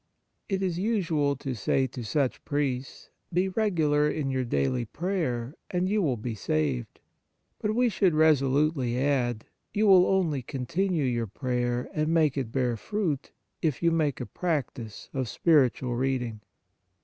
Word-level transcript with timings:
It 0.49 0.63
is 0.63 0.79
usual 0.79 1.35
to 1.35 1.53
say 1.53 1.85
to 1.85 2.03
such 2.03 2.43
priests:" 2.43 3.11
Be 3.33 3.49
regular 3.49 4.09
in 4.09 4.31
your 4.31 4.43
daily 4.43 4.83
prayer, 4.83 5.53
and 5.69 5.87
you 5.87 6.01
will 6.01 6.17
be 6.17 6.33
saved." 6.33 6.99
But 7.59 7.75
we 7.75 7.87
should 7.87 8.15
resolutely 8.15 8.97
add:" 8.97 9.45
You 9.75 9.85
will 9.85 10.07
only 10.07 10.41
continue 10.41 11.05
your 11.05 11.27
prayer 11.27 11.87
and 11.93 12.07
make 12.11 12.35
it 12.35 12.51
bear 12.51 12.77
fruit 12.77 13.31
if 13.61 13.83
you 13.83 13.91
make 13.91 14.19
a 14.19 14.25
practice 14.25 15.07
of 15.13 15.29
spiritual 15.29 15.95
reading." 15.95 16.41